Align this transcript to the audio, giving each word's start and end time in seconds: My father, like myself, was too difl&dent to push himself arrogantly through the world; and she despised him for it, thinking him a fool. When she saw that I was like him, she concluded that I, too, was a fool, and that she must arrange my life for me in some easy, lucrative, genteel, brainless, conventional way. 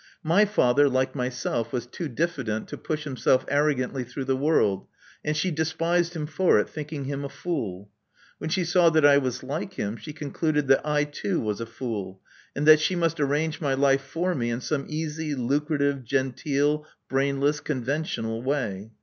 My 0.23 0.45
father, 0.45 0.89
like 0.89 1.13
myself, 1.13 1.71
was 1.71 1.85
too 1.85 2.09
difl&dent 2.09 2.67
to 2.69 2.75
push 2.79 3.03
himself 3.03 3.45
arrogantly 3.47 4.03
through 4.03 4.23
the 4.25 4.35
world; 4.35 4.87
and 5.23 5.37
she 5.37 5.51
despised 5.51 6.15
him 6.15 6.25
for 6.25 6.57
it, 6.57 6.67
thinking 6.69 7.03
him 7.05 7.23
a 7.23 7.29
fool. 7.29 7.87
When 8.39 8.49
she 8.49 8.63
saw 8.65 8.89
that 8.89 9.05
I 9.05 9.19
was 9.19 9.43
like 9.43 9.75
him, 9.75 9.97
she 9.97 10.11
concluded 10.11 10.67
that 10.69 10.81
I, 10.83 11.03
too, 11.03 11.39
was 11.39 11.61
a 11.61 11.67
fool, 11.67 12.19
and 12.55 12.67
that 12.67 12.79
she 12.79 12.95
must 12.95 13.19
arrange 13.19 13.61
my 13.61 13.75
life 13.75 14.01
for 14.01 14.33
me 14.33 14.49
in 14.49 14.59
some 14.59 14.87
easy, 14.89 15.35
lucrative, 15.35 16.03
genteel, 16.03 16.87
brainless, 17.07 17.59
conventional 17.59 18.41
way. 18.41 18.93